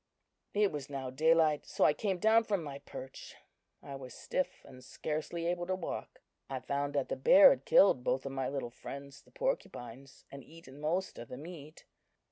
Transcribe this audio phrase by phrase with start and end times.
[0.55, 3.35] It was now daylight, so I came down from my perch.
[3.83, 6.23] I was stiff, and scarcely able to walk.
[6.49, 10.43] I found that the bear had killed both of my little friends, the porcupines, and
[10.43, 11.85] eaten most of the meat.